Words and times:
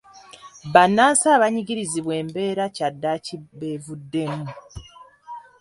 Bannansi 0.73 1.25
abanyigirizibwa 1.35 2.13
embeera 2.21 2.65
kyaddaaki 2.75 3.35
beevuddemu. 3.59 4.45